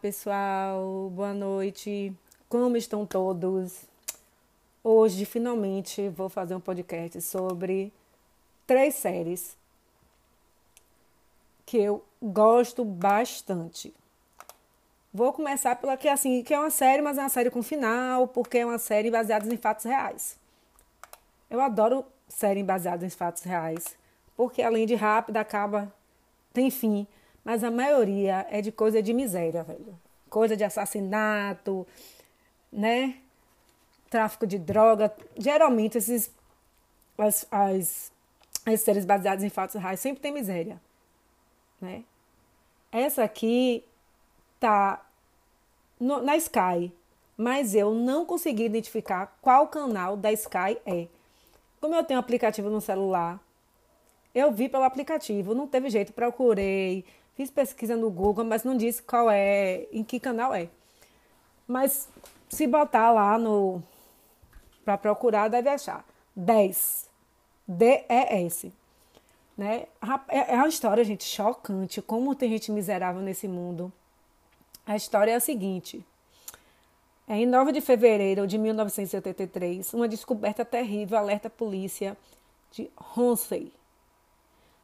pessoal, 0.00 1.10
boa 1.10 1.34
noite. 1.34 2.10
Como 2.48 2.74
estão 2.74 3.04
todos? 3.04 3.84
Hoje, 4.82 5.26
finalmente, 5.26 6.08
vou 6.08 6.30
fazer 6.30 6.54
um 6.54 6.60
podcast 6.60 7.20
sobre 7.20 7.92
três 8.66 8.94
séries 8.94 9.58
que 11.66 11.76
eu 11.76 12.02
gosto 12.22 12.82
bastante. 12.82 13.92
Vou 15.12 15.34
começar 15.34 15.76
pela 15.76 15.98
que 15.98 16.08
assim, 16.08 16.42
que 16.42 16.54
é 16.54 16.58
uma 16.58 16.70
série, 16.70 17.02
mas 17.02 17.18
é 17.18 17.20
uma 17.20 17.28
série 17.28 17.50
com 17.50 17.62
final, 17.62 18.26
porque 18.26 18.58
é 18.58 18.64
uma 18.64 18.78
série 18.78 19.10
baseada 19.10 19.52
em 19.52 19.58
fatos 19.58 19.84
reais. 19.84 20.38
Eu 21.50 21.60
adoro 21.60 22.06
série 22.26 22.62
baseada 22.62 23.04
em 23.04 23.10
fatos 23.10 23.42
reais, 23.42 23.96
porque 24.34 24.62
além 24.62 24.86
de 24.86 24.94
rápida, 24.94 25.40
acaba 25.40 25.92
tem 26.54 26.70
fim, 26.70 27.06
mas 27.44 27.64
a 27.64 27.70
maioria 27.70 28.46
é 28.50 28.60
de 28.60 28.70
coisa 28.70 29.02
de 29.02 29.12
miséria, 29.12 29.62
velho. 29.62 29.98
Coisa 30.28 30.56
de 30.56 30.64
assassinato, 30.64 31.86
né? 32.72 33.16
Tráfico 34.08 34.46
de 34.46 34.58
droga. 34.58 35.12
Geralmente 35.36 35.98
esses 35.98 36.30
as, 37.20 37.46
as, 37.50 38.12
as 38.64 38.80
séries 38.80 39.04
baseadas 39.04 39.44
em 39.44 39.48
fatos 39.48 39.74
reais 39.80 40.00
sempre 40.00 40.22
tem 40.22 40.32
miséria, 40.32 40.80
né? 41.80 42.04
Essa 42.90 43.22
aqui 43.22 43.84
tá 44.58 45.04
no, 45.98 46.20
na 46.22 46.36
Sky, 46.36 46.92
mas 47.36 47.74
eu 47.74 47.94
não 47.94 48.24
consegui 48.24 48.64
identificar 48.64 49.38
qual 49.40 49.68
canal 49.68 50.16
da 50.16 50.32
Sky 50.32 50.78
é. 50.84 51.06
Como 51.80 51.94
eu 51.94 52.04
tenho 52.04 52.18
aplicativo 52.18 52.68
no 52.68 52.80
celular, 52.80 53.40
eu 54.34 54.50
vi 54.50 54.68
pelo 54.68 54.84
aplicativo, 54.84 55.54
não 55.54 55.66
teve 55.66 55.88
jeito, 55.88 56.12
procurei, 56.12 57.04
fiz 57.36 57.50
pesquisa 57.50 57.96
no 57.96 58.10
Google, 58.10 58.44
mas 58.44 58.64
não 58.64 58.76
disse 58.76 59.02
qual 59.02 59.30
é, 59.30 59.86
em 59.92 60.04
que 60.04 60.20
canal 60.20 60.54
é. 60.54 60.68
Mas 61.66 62.08
se 62.48 62.66
botar 62.66 63.12
lá 63.12 63.38
no 63.38 63.82
para 64.84 64.98
procurar, 64.98 65.48
deve 65.48 65.68
achar. 65.68 66.04
10. 66.34 67.08
D-E-S. 67.66 68.72
Né? 69.56 69.86
É, 70.28 70.54
é 70.54 70.56
uma 70.56 70.68
história, 70.68 71.04
gente, 71.04 71.24
chocante. 71.24 72.02
Como 72.02 72.34
tem 72.34 72.50
gente 72.50 72.72
miserável 72.72 73.22
nesse 73.22 73.46
mundo. 73.46 73.92
A 74.86 74.96
história 74.96 75.32
é 75.32 75.34
a 75.34 75.40
seguinte. 75.40 76.04
É, 77.28 77.36
em 77.36 77.46
9 77.46 77.70
de 77.70 77.80
fevereiro 77.80 78.46
de 78.46 78.58
1983, 78.58 79.94
uma 79.94 80.08
descoberta 80.08 80.64
terrível 80.64 81.18
alerta 81.18 81.46
a 81.46 81.50
polícia 81.50 82.16
de 82.72 82.90
Ronsey 82.96 83.72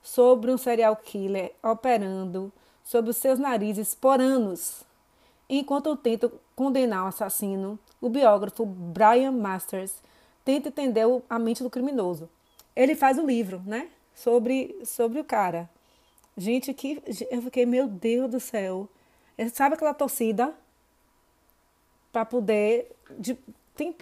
sobre 0.07 0.53
um 0.53 0.57
serial 0.57 0.95
killer 0.95 1.53
operando 1.61 2.53
sobre 2.85 3.11
os 3.11 3.17
seus 3.17 3.41
narizes 3.41 3.93
por 3.93 4.21
anos. 4.21 4.85
Enquanto 5.49 5.97
tenta 5.97 6.31
condenar 6.55 7.05
o 7.05 7.09
assassino, 7.09 7.77
o 8.01 8.09
biógrafo 8.09 8.65
Brian 8.65 9.33
Masters 9.33 10.01
tenta 10.45 10.69
entender 10.69 11.05
a 11.29 11.39
mente 11.41 11.65
do 11.65 11.69
criminoso. 11.69 12.31
Ele 12.77 12.95
faz 12.95 13.19
um 13.19 13.27
livro, 13.27 13.61
né? 13.67 13.89
Sobre, 14.15 14.79
sobre 14.85 15.19
o 15.19 15.25
cara. 15.25 15.69
Gente, 16.37 16.73
que 16.73 17.03
eu 17.29 17.43
fiquei, 17.43 17.67
meu 17.67 17.89
Deus 17.89 18.31
do 18.31 18.39
céu. 18.39 18.89
Sabe 19.53 19.75
aquela 19.75 19.93
torcida 19.93 20.55
para 22.13 22.25
poder 22.25 22.93
de, 23.19 23.37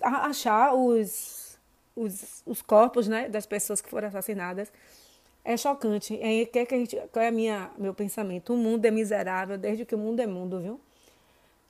achar 0.02 0.74
os, 0.74 1.58
os, 1.96 2.42
os 2.44 2.60
corpos 2.60 3.08
né, 3.08 3.26
das 3.26 3.46
pessoas 3.46 3.80
que 3.80 3.88
foram 3.88 4.08
assassinadas? 4.08 4.70
É 5.44 5.56
chocante. 5.56 6.18
É, 6.20 6.44
que 6.46 6.58
a 6.58 6.78
gente, 6.78 6.96
qual 7.12 7.22
é 7.24 7.28
a 7.28 7.32
minha, 7.32 7.70
meu 7.76 7.92
pensamento? 7.94 8.54
O 8.54 8.56
mundo 8.56 8.84
é 8.84 8.90
miserável 8.90 9.58
desde 9.58 9.84
que 9.84 9.94
o 9.94 9.98
mundo 9.98 10.20
é 10.20 10.26
mundo, 10.26 10.60
viu? 10.60 10.80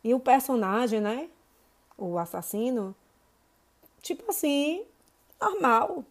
E 0.03 0.15
o 0.15 0.21
personagem, 0.21 1.01
né? 1.01 1.29
O 1.99 2.19
assassino, 2.19 2.95
tipo 4.01 4.31
assim, 4.31 4.85
normal. 5.41 6.05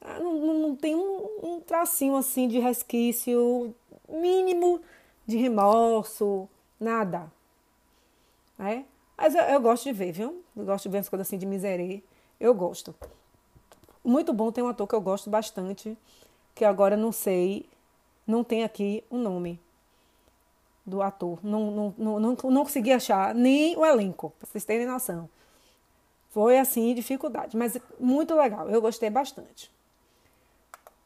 Ah, 0.00 0.18
não, 0.18 0.34
não, 0.34 0.54
não 0.54 0.76
tem 0.76 0.94
um, 0.94 1.28
um 1.42 1.60
tracinho 1.60 2.16
assim 2.16 2.48
de 2.48 2.58
resquício 2.58 3.74
mínimo 4.08 4.80
de 5.26 5.36
remorso, 5.36 6.48
nada. 6.78 7.32
Né? 8.58 8.84
Mas 9.16 9.34
eu, 9.34 9.42
eu, 9.42 9.60
gosto 9.60 9.84
de 9.84 9.92
ver, 9.92 10.12
viu? 10.12 10.42
Eu 10.56 10.64
gosto 10.64 10.84
de 10.84 10.90
ver 10.90 10.98
as 10.98 11.08
coisas 11.08 11.26
assim 11.26 11.38
de 11.38 11.46
miserê. 11.46 12.02
Eu 12.38 12.54
gosto. 12.54 12.94
Muito 14.04 14.32
bom, 14.32 14.52
tem 14.52 14.62
um 14.62 14.68
ator 14.68 14.86
que 14.86 14.94
eu 14.94 15.00
gosto 15.00 15.30
bastante, 15.30 15.96
que 16.54 16.64
agora 16.64 16.96
não 16.96 17.10
sei, 17.10 17.66
não 18.26 18.44
tem 18.44 18.62
aqui 18.62 19.02
o 19.08 19.16
nome 19.16 19.58
do 20.84 21.00
ator. 21.00 21.38
Não, 21.42 21.70
não, 21.70 21.94
não, 21.96 22.20
não, 22.20 22.36
não 22.50 22.62
consegui 22.62 22.92
achar 22.92 23.34
nem 23.34 23.76
o 23.76 23.84
elenco, 23.84 24.30
para 24.38 24.48
vocês 24.48 24.64
terem 24.64 24.86
noção. 24.86 25.28
Foi 26.30 26.58
assim, 26.58 26.94
dificuldade, 26.94 27.56
mas 27.56 27.78
muito 27.98 28.34
legal, 28.34 28.68
eu 28.68 28.80
gostei 28.82 29.08
bastante. 29.08 29.70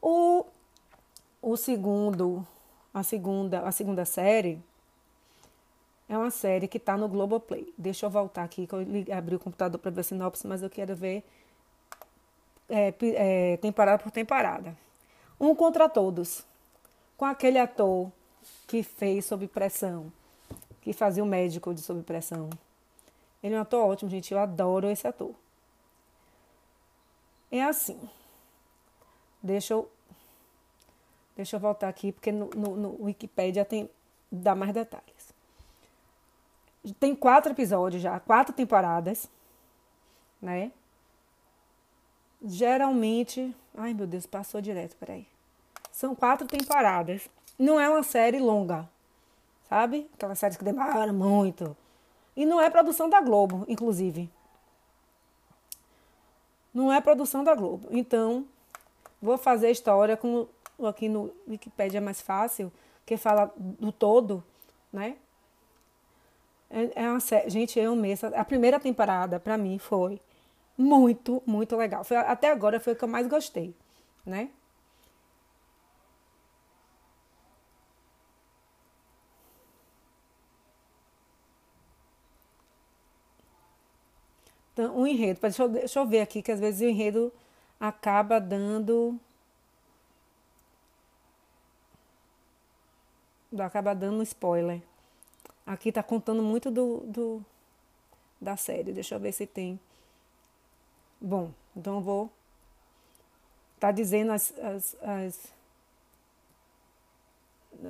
O, 0.02 0.44
o 1.40 1.56
segundo 1.56 2.46
a 2.92 3.02
segunda, 3.02 3.60
a 3.60 3.70
segunda 3.70 4.04
série 4.04 4.60
é 6.08 6.16
uma 6.16 6.30
série 6.30 6.66
que 6.66 6.78
está 6.78 6.96
no 6.96 7.08
Globoplay. 7.08 7.72
Deixa 7.76 8.06
eu 8.06 8.10
voltar 8.10 8.42
aqui, 8.42 8.66
que 8.66 8.74
eu 8.74 8.80
abri 9.16 9.36
o 9.36 9.38
computador 9.38 9.78
para 9.78 9.90
ver 9.90 10.00
a 10.00 10.04
sinopse, 10.04 10.46
mas 10.46 10.62
eu 10.62 10.70
quero 10.70 10.96
ver 10.96 11.22
é, 12.68 12.94
é, 13.02 13.56
temporada 13.58 14.02
por 14.02 14.10
temporada. 14.10 14.76
Um 15.40 15.54
contra 15.54 15.88
todos, 15.88 16.44
com 17.16 17.24
aquele 17.24 17.58
ator 17.58 18.10
que 18.66 18.82
fez 18.82 19.24
Sob 19.24 19.46
Pressão, 19.48 20.12
que 20.80 20.92
fazia 20.92 21.22
o 21.22 21.26
médico 21.26 21.72
de 21.72 21.80
Sob 21.80 22.02
Pressão. 22.02 22.50
Ele 23.42 23.54
é 23.54 23.58
um 23.58 23.62
ator 23.62 23.86
ótimo, 23.86 24.10
gente. 24.10 24.32
Eu 24.32 24.38
adoro 24.38 24.90
esse 24.90 25.06
ator. 25.06 25.34
É 27.50 27.62
assim. 27.62 27.98
Deixa 29.42 29.74
eu 29.74 29.88
Deixa 31.38 31.54
eu 31.54 31.60
voltar 31.60 31.88
aqui, 31.88 32.10
porque 32.10 32.32
no, 32.32 32.50
no, 32.50 32.76
no 32.76 33.04
Wikipedia 33.04 33.64
tem, 33.64 33.88
dá 34.30 34.56
mais 34.56 34.74
detalhes. 34.74 35.32
Tem 36.98 37.14
quatro 37.14 37.52
episódios 37.52 38.02
já, 38.02 38.18
quatro 38.18 38.52
temporadas, 38.52 39.30
né? 40.42 40.72
Geralmente. 42.44 43.54
Ai, 43.76 43.94
meu 43.94 44.06
Deus, 44.06 44.26
passou 44.26 44.60
direto, 44.60 44.96
peraí. 44.96 45.26
São 45.92 46.14
quatro 46.14 46.46
temporadas. 46.46 47.28
Não 47.58 47.80
é 47.80 47.88
uma 47.88 48.02
série 48.02 48.38
longa, 48.38 48.88
sabe? 49.68 50.08
Aquelas 50.14 50.38
séries 50.38 50.56
que 50.56 50.64
demoram 50.64 51.12
muito. 51.12 51.76
E 52.36 52.46
não 52.46 52.60
é 52.60 52.70
produção 52.70 53.08
da 53.08 53.20
Globo, 53.20 53.64
inclusive. 53.66 54.30
Não 56.72 56.92
é 56.92 57.00
produção 57.00 57.42
da 57.42 57.54
Globo. 57.54 57.88
Então, 57.90 58.46
vou 59.20 59.36
fazer 59.36 59.70
história 59.70 60.16
com 60.16 60.46
aqui 60.86 61.08
no 61.08 61.32
Wikipedia 61.48 61.98
é 61.98 62.00
mais 62.00 62.20
fácil, 62.20 62.72
que 63.04 63.16
fala 63.16 63.52
do 63.56 63.90
todo, 63.90 64.44
né? 64.92 65.16
É, 66.70 67.02
é 67.02 67.10
uma 67.10 67.18
série, 67.18 67.50
gente, 67.50 67.78
eu 67.80 67.92
amei 67.92 68.14
a 68.36 68.44
primeira 68.44 68.78
temporada 68.78 69.40
para 69.40 69.56
mim 69.56 69.78
foi 69.78 70.20
muito, 70.78 71.42
muito 71.46 71.76
legal. 71.76 72.04
Foi, 72.04 72.16
até 72.16 72.50
agora 72.50 72.80
foi 72.80 72.92
o 72.94 72.96
que 72.96 73.04
eu 73.04 73.08
mais 73.08 73.26
gostei, 73.26 73.74
né? 74.24 74.50
Então, 84.72 84.96
o 84.96 85.06
enredo, 85.06 85.40
deixa 85.40 85.62
eu, 85.62 85.68
deixa 85.68 85.98
eu 85.98 86.06
ver 86.06 86.20
aqui, 86.20 86.40
que 86.40 86.52
às 86.52 86.60
vezes 86.60 86.80
o 86.80 86.84
enredo 86.84 87.32
acaba 87.80 88.38
dando 88.40 89.18
acaba 93.58 93.94
dando 93.94 94.18
um 94.18 94.22
spoiler. 94.22 94.80
Aqui 95.66 95.92
tá 95.92 96.02
contando 96.02 96.42
muito 96.42 96.70
do, 96.70 96.98
do 97.06 97.44
da 98.40 98.56
série. 98.56 98.92
Deixa 98.92 99.14
eu 99.16 99.20
ver 99.20 99.32
se 99.32 99.46
tem. 99.46 99.80
Bom, 101.20 101.52
então 101.76 101.96
eu 101.96 102.00
vou. 102.00 102.30
Tá 103.78 103.92
dizendo 103.92 104.32
as, 104.32 104.52
as, 104.58 104.96
as. 105.02 105.52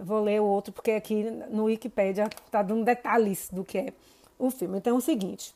Vou 0.05 0.23
ler 0.23 0.41
o 0.41 0.45
outro, 0.45 0.73
porque 0.73 0.93
aqui 0.93 1.31
no 1.31 1.65
Wikipedia 1.65 2.29
tá 2.51 2.63
dando 2.63 2.85
detalhes 2.85 3.49
do 3.51 3.65
que 3.65 3.79
é 3.79 3.93
o 4.39 4.51
filme. 4.51 4.79
Então 4.79 4.95
é 4.95 4.99
o 4.99 5.01
seguinte. 5.01 5.55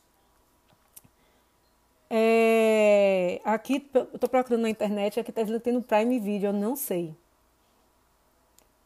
É, 2.09 3.41
aqui, 3.43 3.89
eu 3.93 4.19
tô 4.19 4.27
procurando 4.27 4.61
na 4.61 4.69
internet, 4.69 5.19
aqui 5.19 5.31
tá 5.31 5.41
dizendo 5.41 5.59
que 5.59 5.65
tem 5.65 5.73
no 5.73 5.81
Prime 5.81 6.19
Video, 6.19 6.49
eu 6.49 6.53
não 6.53 6.75
sei. 6.75 7.15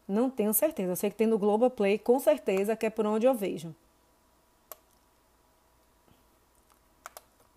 Não 0.06 0.30
tenho 0.30 0.54
certeza. 0.54 0.92
Eu 0.92 0.96
sei 0.96 1.10
que 1.10 1.16
tem 1.16 1.26
no 1.26 1.38
Globoplay, 1.38 1.98
com 1.98 2.18
certeza, 2.18 2.74
que 2.74 2.86
é 2.86 2.90
por 2.90 3.04
onde 3.06 3.26
eu 3.26 3.34
vejo. 3.34 3.74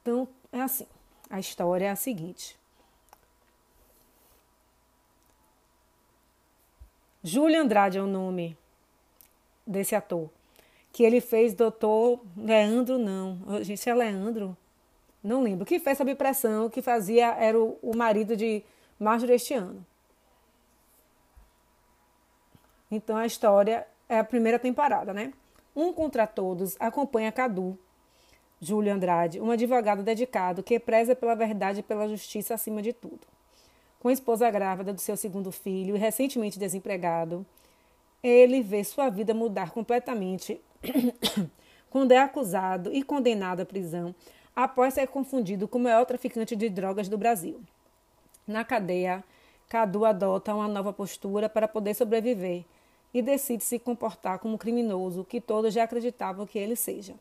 Então, 0.01 0.27
é 0.51 0.61
assim. 0.61 0.85
A 1.31 1.39
história 1.39 1.85
é 1.85 1.89
a 1.89 1.95
seguinte. 1.95 2.59
Júlio 7.23 7.61
Andrade 7.61 7.97
é 7.97 8.01
o 8.01 8.07
nome 8.07 8.57
desse 9.65 9.95
ator. 9.95 10.29
que 10.91 11.03
ele 11.03 11.21
fez 11.21 11.53
doutor 11.53 12.19
Leandro, 12.35 12.97
não. 12.97 13.39
Gente, 13.63 13.89
é 13.89 13.95
Leandro? 13.95 14.57
Não 15.23 15.41
lembro. 15.41 15.65
Que 15.65 15.79
fez 15.79 15.97
sob 15.97 16.13
pressão, 16.15 16.69
que 16.69 16.81
fazia, 16.81 17.27
era 17.35 17.57
o, 17.57 17.79
o 17.81 17.95
marido 17.95 18.35
de 18.35 18.61
Marjorie 18.99 19.35
este 19.35 19.53
ano. 19.53 19.85
Então 22.91 23.15
a 23.15 23.25
história 23.25 23.87
é 24.09 24.19
a 24.19 24.23
primeira 24.23 24.59
temporada, 24.59 25.13
né? 25.13 25.31
Um 25.73 25.93
contra 25.93 26.27
todos 26.27 26.75
acompanha 26.77 27.31
Cadu, 27.31 27.79
Júlio 28.61 28.93
Andrade, 28.93 29.41
um 29.41 29.49
advogado 29.49 30.03
dedicado 30.03 30.61
que 30.61 30.79
preza 30.79 31.15
pela 31.15 31.33
verdade 31.33 31.79
e 31.79 31.83
pela 31.83 32.07
justiça 32.07 32.53
acima 32.53 32.79
de 32.79 32.93
tudo. 32.93 33.21
Com 33.99 34.07
a 34.07 34.13
esposa 34.13 34.49
grávida 34.51 34.93
do 34.93 35.01
seu 35.01 35.17
segundo 35.17 35.51
filho 35.51 35.95
e 35.95 35.99
recentemente 35.99 36.59
desempregado, 36.59 37.43
ele 38.21 38.61
vê 38.61 38.83
sua 38.83 39.09
vida 39.09 39.33
mudar 39.33 39.71
completamente 39.71 40.61
quando 41.89 42.11
é 42.11 42.19
acusado 42.19 42.93
e 42.93 43.01
condenado 43.01 43.61
à 43.61 43.65
prisão 43.65 44.13
após 44.55 44.93
ser 44.93 45.07
confundido 45.07 45.67
com 45.67 45.79
o 45.79 45.81
maior 45.81 46.05
traficante 46.05 46.55
de 46.55 46.69
drogas 46.69 47.09
do 47.09 47.17
Brasil. 47.17 47.59
Na 48.45 48.63
cadeia, 48.63 49.23
Cadu 49.67 50.05
adota 50.05 50.53
uma 50.53 50.67
nova 50.67 50.93
postura 50.93 51.49
para 51.49 51.67
poder 51.67 51.95
sobreviver 51.95 52.63
e 53.11 53.21
decide 53.23 53.63
se 53.63 53.79
comportar 53.79 54.37
como 54.37 54.57
criminoso 54.57 55.25
que 55.25 55.41
todos 55.41 55.73
já 55.73 55.83
acreditavam 55.83 56.45
que 56.45 56.59
ele 56.59 56.75
seja. 56.75 57.15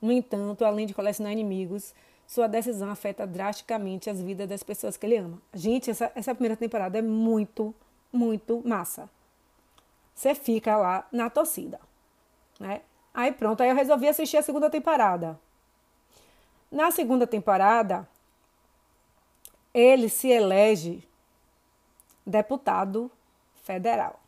No 0.00 0.12
entanto, 0.12 0.64
além 0.64 0.86
de 0.86 0.94
colecionar 0.94 1.32
inimigos, 1.32 1.94
sua 2.26 2.46
decisão 2.46 2.90
afeta 2.90 3.26
drasticamente 3.26 4.10
as 4.10 4.20
vidas 4.20 4.48
das 4.48 4.62
pessoas 4.62 4.96
que 4.96 5.06
ele 5.06 5.16
ama. 5.16 5.40
Gente, 5.54 5.90
essa, 5.90 6.10
essa 6.14 6.34
primeira 6.34 6.56
temporada 6.56 6.98
é 6.98 7.02
muito, 7.02 7.74
muito 8.12 8.62
massa. 8.66 9.08
Você 10.14 10.34
fica 10.34 10.76
lá 10.76 11.06
na 11.12 11.30
torcida, 11.30 11.78
né? 12.58 12.82
Aí 13.14 13.32
pronto, 13.32 13.62
aí 13.62 13.70
eu 13.70 13.76
resolvi 13.76 14.08
assistir 14.08 14.36
a 14.36 14.42
segunda 14.42 14.68
temporada. 14.68 15.38
Na 16.70 16.90
segunda 16.90 17.26
temporada, 17.26 18.08
ele 19.72 20.08
se 20.08 20.28
elege 20.28 21.06
deputado 22.26 23.10
federal. 23.62 24.20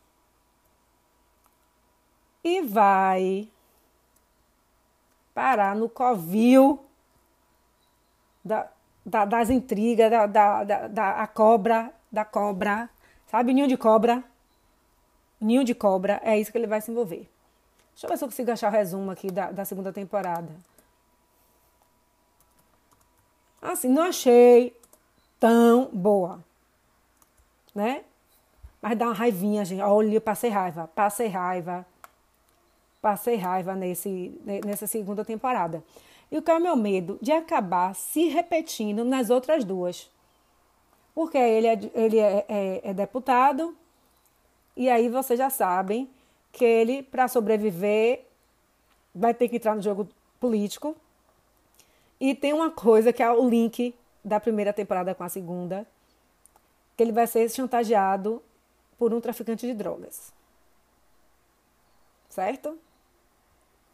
E 2.43 2.61
vai 2.61 3.49
parar 5.39 5.73
no 5.73 5.87
covil 5.87 6.85
da, 8.43 8.67
da, 9.05 9.23
das 9.23 9.49
intrigas, 9.49 10.11
da, 10.11 10.25
da, 10.25 10.63
da, 10.65 10.87
da 10.89 11.27
cobra, 11.27 11.93
da 12.11 12.25
cobra, 12.25 12.89
sabe? 13.25 13.53
Ninho 13.53 13.65
de 13.65 13.77
cobra. 13.77 14.21
Ninho 15.39 15.63
de 15.63 15.73
cobra, 15.73 16.19
é 16.25 16.37
isso 16.37 16.51
que 16.51 16.57
ele 16.57 16.67
vai 16.67 16.81
se 16.81 16.91
envolver. 16.91 17.25
Deixa 17.93 18.05
eu 18.05 18.09
ver 18.09 18.17
se 18.17 18.23
eu 18.25 18.27
consigo 18.27 18.51
achar 18.51 18.67
o 18.67 18.71
resumo 18.71 19.11
aqui 19.11 19.31
da, 19.31 19.49
da 19.49 19.63
segunda 19.63 19.93
temporada. 19.93 20.49
Assim, 23.61 23.87
não 23.87 24.03
achei 24.03 24.77
tão 25.39 25.89
boa, 25.93 26.43
né? 27.73 28.03
Mas 28.81 28.97
dá 28.97 29.05
uma 29.05 29.13
raivinha, 29.13 29.63
gente. 29.63 29.81
Olha, 29.81 30.15
eu 30.15 30.21
passei 30.21 30.49
raiva, 30.49 30.89
passei 30.93 31.27
raiva, 31.27 31.85
passei 33.01 33.35
raiva 33.35 33.75
nesse, 33.75 34.39
nessa 34.65 34.87
segunda 34.87 35.23
temporada. 35.23 35.83
E 36.31 36.37
o 36.37 36.41
que 36.41 36.51
é 36.51 36.55
o 36.55 36.61
meu 36.61 36.75
medo? 36.75 37.17
De 37.21 37.31
acabar 37.31 37.95
se 37.95 38.27
repetindo 38.27 39.03
nas 39.03 39.29
outras 39.29 39.63
duas. 39.63 40.09
Porque 41.15 41.37
ele 41.37 41.67
é, 41.67 41.79
ele 41.93 42.19
é, 42.19 42.45
é, 42.47 42.81
é 42.83 42.93
deputado, 42.93 43.75
e 44.75 44.89
aí 44.89 45.09
vocês 45.09 45.37
já 45.37 45.49
sabem 45.49 46.09
que 46.51 46.63
ele, 46.63 47.03
para 47.03 47.27
sobreviver, 47.27 48.25
vai 49.13 49.33
ter 49.33 49.49
que 49.49 49.57
entrar 49.57 49.75
no 49.75 49.81
jogo 49.81 50.07
político 50.39 50.95
e 52.19 52.35
tem 52.35 52.53
uma 52.53 52.71
coisa 52.71 53.13
que 53.13 53.23
é 53.23 53.31
o 53.31 53.49
link 53.49 53.95
da 54.23 54.39
primeira 54.39 54.73
temporada 54.73 55.15
com 55.15 55.23
a 55.23 55.29
segunda, 55.29 55.87
que 56.95 57.03
ele 57.03 57.11
vai 57.11 57.25
ser 57.27 57.49
chantageado 57.49 58.41
por 58.97 59.13
um 59.13 59.21
traficante 59.21 59.65
de 59.65 59.73
drogas. 59.73 60.33
Certo? 62.29 62.77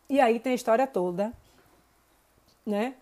E 0.10 0.20
aí 0.20 0.40
tem 0.40 0.52
a 0.52 0.56
história 0.56 0.86
toda, 0.86 1.34
né? 2.66 2.96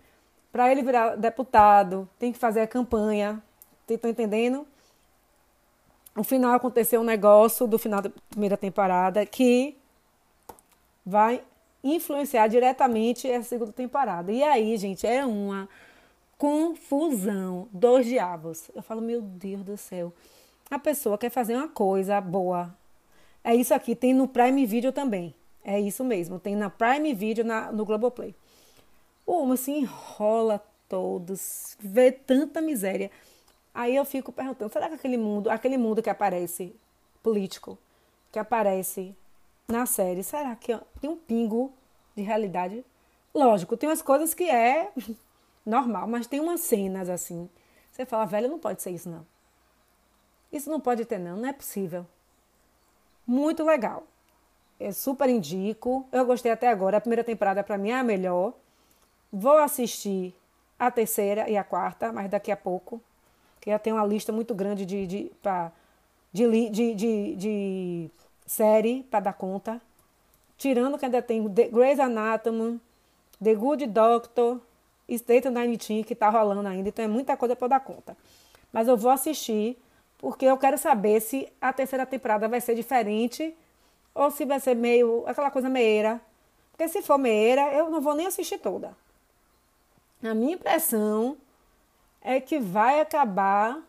Para 0.51 0.71
ele 0.71 0.83
virar 0.83 1.15
deputado, 1.15 2.07
tem 2.17 2.31
que 2.31 2.37
fazer 2.37 2.61
a 2.61 2.67
campanha. 2.67 3.41
Estão 3.87 4.09
entendendo? 4.09 4.65
No 6.15 6.23
final 6.23 6.53
aconteceu 6.53 7.01
um 7.01 7.03
negócio 7.03 7.67
do 7.67 7.79
final 7.79 8.01
da 8.01 8.11
primeira 8.29 8.55
temporada 8.55 9.25
que 9.25 9.75
vai 11.05 11.43
influenciar 11.83 12.47
diretamente 12.47 13.27
essa 13.29 13.49
segunda 13.49 13.73
temporada. 13.73 14.31
E 14.31 14.43
aí, 14.43 14.77
gente, 14.77 15.05
é 15.05 15.25
uma 15.25 15.67
confusão 16.37 17.67
dos 17.71 18.05
diabos. 18.05 18.69
Eu 18.75 18.81
falo, 18.81 19.01
meu 19.01 19.21
Deus 19.21 19.63
do 19.63 19.75
céu. 19.75 20.13
A 20.69 20.79
pessoa 20.79 21.17
quer 21.17 21.29
fazer 21.29 21.55
uma 21.55 21.67
coisa 21.67 22.19
boa. 22.21 22.73
É 23.43 23.53
isso 23.53 23.73
aqui, 23.73 23.95
tem 23.95 24.13
no 24.13 24.27
Prime 24.27 24.65
Video 24.65 24.93
também. 24.93 25.35
É 25.63 25.79
isso 25.79 26.03
mesmo, 26.03 26.39
tem 26.39 26.55
na 26.55 26.69
Prime 26.69 27.13
Video 27.13 27.45
na, 27.45 27.71
no 27.71 27.85
Globoplay. 27.85 28.35
O 29.25 29.41
homem 29.41 29.55
se 29.55 29.71
enrola 29.71 30.61
todos, 30.89 31.77
vê 31.79 32.11
tanta 32.11 32.61
miséria. 32.61 33.09
Aí 33.73 33.95
eu 33.95 34.03
fico 34.05 34.31
perguntando, 34.31 34.71
será 34.71 34.89
que 34.89 34.95
aquele 34.95 35.17
mundo, 35.17 35.49
aquele 35.49 35.77
mundo 35.77 36.03
que 36.03 36.09
aparece 36.09 36.75
político, 37.23 37.77
que 38.31 38.37
aparece 38.37 39.15
na 39.67 39.85
série, 39.85 40.21
será 40.23 40.55
que 40.55 40.77
tem 40.99 41.09
um 41.09 41.15
pingo 41.15 41.71
de 42.15 42.21
realidade? 42.21 42.85
Lógico, 43.33 43.77
tem 43.77 43.89
umas 43.89 44.01
coisas 44.01 44.33
que 44.33 44.49
é 44.49 44.91
normal, 45.65 46.07
mas 46.07 46.27
tem 46.27 46.39
umas 46.39 46.59
cenas 46.61 47.09
assim. 47.09 47.49
Você 47.91 48.05
fala, 48.05 48.25
velho, 48.25 48.49
não 48.49 48.59
pode 48.59 48.81
ser 48.81 48.91
isso 48.91 49.09
não. 49.09 49.25
Isso 50.51 50.69
não 50.69 50.79
pode 50.79 51.05
ter 51.05 51.17
não, 51.17 51.37
não 51.37 51.47
é 51.47 51.53
possível. 51.53 52.05
Muito 53.25 53.63
legal. 53.63 54.05
Eu 54.79 54.93
super 54.93 55.29
indico. 55.29 56.05
Eu 56.11 56.25
gostei 56.25 56.51
até 56.51 56.67
agora. 56.67 56.97
A 56.97 57.01
primeira 57.01 57.23
temporada 57.23 57.63
para 57.63 57.77
mim 57.77 57.91
é 57.91 57.99
a 57.99 58.03
melhor. 58.03 58.53
Vou 59.31 59.57
assistir 59.57 60.33
a 60.77 60.91
terceira 60.91 61.49
e 61.49 61.57
a 61.57 61.63
quarta, 61.63 62.11
mas 62.11 62.29
daqui 62.29 62.51
a 62.51 62.57
pouco. 62.57 63.01
Que 63.61 63.69
já 63.69 63.79
tem 63.79 63.93
uma 63.93 64.05
lista 64.05 64.31
muito 64.31 64.53
grande 64.53 64.85
de, 64.85 65.07
de, 65.07 65.31
pra, 65.41 65.71
de, 66.31 66.69
de, 66.69 66.93
de, 66.93 67.35
de 67.35 68.09
série 68.45 69.03
para 69.03 69.21
dar 69.21 69.33
conta. 69.33 69.81
Tirando 70.57 70.97
que 70.97 71.05
ainda 71.05 71.21
tem 71.21 71.47
The 71.49 71.69
Grey's 71.69 71.99
Anatomy, 71.99 72.79
The 73.41 73.55
Good 73.55 73.87
Doctor, 73.87 74.59
State 75.09 75.47
of 75.47 75.57
Nineteen, 75.57 76.03
que 76.03 76.13
está 76.13 76.29
rolando 76.29 76.67
ainda. 76.67 76.89
Então 76.89 77.05
é 77.05 77.07
muita 77.07 77.37
coisa 77.37 77.55
para 77.55 77.69
dar 77.69 77.79
conta. 77.79 78.15
Mas 78.71 78.87
eu 78.87 78.97
vou 78.97 79.11
assistir, 79.11 79.77
porque 80.17 80.45
eu 80.45 80.57
quero 80.57 80.77
saber 80.77 81.21
se 81.21 81.47
a 81.61 81.71
terceira 81.71 82.05
temporada 82.05 82.47
vai 82.47 82.59
ser 82.59 82.75
diferente 82.75 83.55
ou 84.13 84.31
se 84.31 84.45
vai 84.45 84.59
ser 84.59 84.75
meio 84.75 85.23
aquela 85.27 85.51
coisa 85.51 85.69
meira. 85.69 86.21
Porque 86.71 86.87
se 86.87 87.01
for 87.01 87.17
meira, 87.17 87.73
eu 87.73 87.89
não 87.89 88.01
vou 88.01 88.15
nem 88.15 88.27
assistir 88.27 88.57
toda. 88.57 88.95
A 90.23 90.33
minha 90.33 90.55
impressão 90.55 91.37
é 92.21 92.39
que 92.39 92.59
vai 92.59 93.01
acabar 93.01 93.81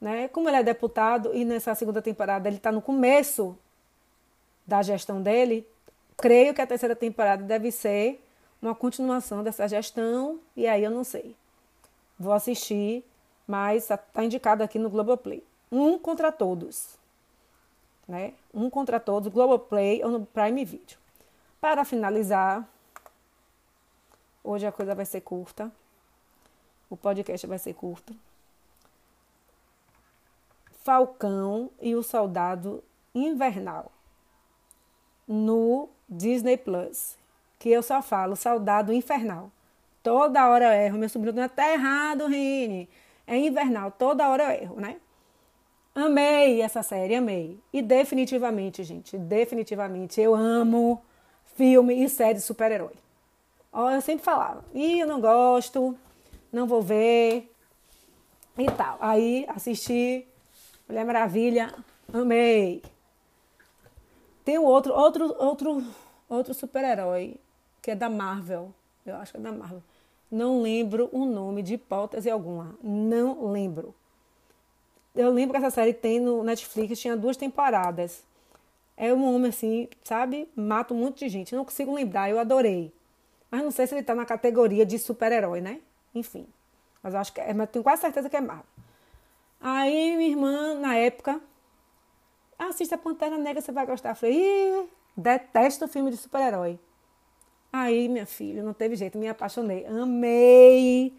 né? 0.00 0.28
Como 0.28 0.48
ele 0.48 0.58
é 0.58 0.62
deputado 0.62 1.34
e 1.34 1.44
nessa 1.44 1.74
segunda 1.74 2.00
temporada 2.00 2.48
ele 2.48 2.56
está 2.56 2.70
no 2.70 2.80
começo 2.80 3.56
da 4.66 4.82
gestão 4.82 5.20
dele, 5.20 5.66
creio 6.16 6.54
que 6.54 6.60
a 6.60 6.66
terceira 6.66 6.94
temporada 6.94 7.42
deve 7.42 7.70
ser 7.70 8.22
uma 8.60 8.74
continuação 8.74 9.42
dessa 9.42 9.66
gestão 9.66 10.38
e 10.56 10.66
aí 10.66 10.84
eu 10.84 10.90
não 10.90 11.04
sei. 11.04 11.34
Vou 12.18 12.32
assistir, 12.32 13.04
mas 13.46 13.84
está 13.84 13.96
tá 13.96 14.24
indicado 14.24 14.62
aqui 14.62 14.78
no 14.78 14.90
Globoplay. 14.90 15.42
Um 15.70 15.98
contra 15.98 16.30
todos. 16.30 16.96
Né? 18.08 18.32
Um 18.52 18.70
contra 18.70 18.98
todos, 18.98 19.30
Globoplay 19.30 20.02
ou 20.02 20.10
no 20.10 20.26
Prime 20.26 20.64
Video. 20.64 20.98
Para 21.60 21.84
finalizar, 21.84 22.66
hoje 24.42 24.66
a 24.66 24.72
coisa 24.72 24.94
vai 24.94 25.04
ser 25.04 25.20
curta. 25.20 25.70
O 26.88 26.96
podcast 26.96 27.46
vai 27.46 27.58
ser 27.58 27.74
curto. 27.74 28.16
Falcão 30.82 31.70
e 31.82 31.94
o 31.94 32.02
Soldado 32.02 32.82
Invernal 33.14 33.92
no 35.28 35.90
Disney 36.08 36.56
Plus, 36.56 37.18
que 37.58 37.68
eu 37.68 37.82
só 37.82 38.00
falo 38.00 38.34
Soldado 38.34 38.92
Infernal. 38.92 39.52
Toda 40.02 40.48
hora 40.48 40.64
eu 40.64 40.72
erro, 40.72 40.98
meu 40.98 41.08
sobrinho 41.08 41.48
tá 41.50 41.70
errado, 41.70 42.26
Rini. 42.26 42.88
É 43.26 43.36
invernal, 43.36 43.90
toda 43.90 44.26
hora 44.26 44.44
eu 44.44 44.62
erro, 44.62 44.80
né? 44.80 44.96
Amei 46.00 46.62
essa 46.62 46.80
série, 46.80 47.16
amei. 47.16 47.58
E 47.72 47.82
definitivamente, 47.82 48.84
gente, 48.84 49.18
definitivamente 49.18 50.20
eu 50.20 50.32
amo 50.32 51.02
filme 51.56 52.04
e 52.04 52.08
série 52.08 52.34
de 52.34 52.40
super-herói. 52.40 52.92
Ó, 53.72 53.90
eu 53.90 54.00
sempre 54.00 54.24
falava, 54.24 54.64
e 54.72 55.00
eu 55.00 55.08
não 55.08 55.20
gosto, 55.20 55.98
não 56.52 56.68
vou 56.68 56.80
ver 56.80 57.52
e 58.56 58.66
tal. 58.66 58.96
Aí 59.00 59.44
assisti 59.48 60.24
Mulher 60.88 61.04
Maravilha, 61.04 61.74
amei. 62.14 62.80
Tem 64.44 64.56
outro, 64.56 64.94
outro, 64.94 65.34
outro 65.36 65.82
outro 66.28 66.54
super-herói, 66.54 67.40
que 67.82 67.90
é 67.90 67.96
da 67.96 68.08
Marvel. 68.08 68.72
Eu 69.04 69.16
acho 69.16 69.32
que 69.32 69.38
é 69.38 69.40
da 69.40 69.50
Marvel. 69.50 69.82
Não 70.30 70.62
lembro 70.62 71.08
o 71.10 71.24
nome 71.24 71.60
de 71.60 71.74
hipótese 71.74 72.30
alguma. 72.30 72.76
Não 72.80 73.50
lembro. 73.50 73.92
Eu 75.18 75.32
lembro 75.32 75.50
que 75.50 75.66
essa 75.66 75.74
série 75.74 75.92
tem 75.92 76.20
no 76.20 76.44
Netflix, 76.44 77.00
tinha 77.00 77.16
duas 77.16 77.36
temporadas. 77.36 78.22
É 78.96 79.12
um 79.12 79.34
homem 79.34 79.48
assim, 79.48 79.88
sabe? 80.04 80.48
Mata 80.54 80.94
um 80.94 80.98
monte 80.98 81.18
de 81.24 81.28
gente. 81.28 81.56
Não 81.56 81.64
consigo 81.64 81.92
lembrar, 81.92 82.30
eu 82.30 82.38
adorei. 82.38 82.92
Mas 83.50 83.64
não 83.64 83.72
sei 83.72 83.88
se 83.88 83.96
ele 83.96 84.04
tá 84.04 84.14
na 84.14 84.24
categoria 84.24 84.86
de 84.86 84.96
super-herói, 84.96 85.60
né? 85.60 85.80
Enfim. 86.14 86.46
Mas 87.02 87.16
acho 87.16 87.32
que 87.32 87.40
é, 87.40 87.52
mas 87.52 87.68
tenho 87.68 87.82
quase 87.82 88.02
certeza 88.02 88.30
que 88.30 88.36
é 88.36 88.40
Marvel. 88.40 88.64
Aí 89.60 90.16
minha 90.16 90.30
irmã, 90.30 90.74
na 90.74 90.94
época, 90.94 91.40
assista 92.56 92.96
Pantera 92.96 93.36
Negra, 93.36 93.60
você 93.60 93.72
vai 93.72 93.86
gostar. 93.86 94.10
Eu 94.10 94.14
falei, 94.14 94.88
detesto 95.16 95.88
filme 95.88 96.12
de 96.12 96.16
super-herói. 96.16 96.78
Aí, 97.72 98.08
minha 98.08 98.24
filha, 98.24 98.62
não 98.62 98.72
teve 98.72 98.94
jeito, 98.94 99.18
me 99.18 99.28
apaixonei. 99.28 99.84
Amei, 99.84 101.12